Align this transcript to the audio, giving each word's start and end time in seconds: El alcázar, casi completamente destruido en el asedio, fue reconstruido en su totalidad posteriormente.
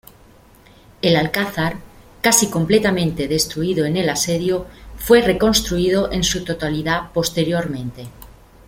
El 1.03 1.15
alcázar, 1.15 1.77
casi 2.23 2.49
completamente 2.49 3.27
destruido 3.27 3.85
en 3.85 3.97
el 3.97 4.09
asedio, 4.09 4.65
fue 4.97 5.21
reconstruido 5.21 6.11
en 6.11 6.23
su 6.23 6.43
totalidad 6.43 7.11
posteriormente. 7.13 8.07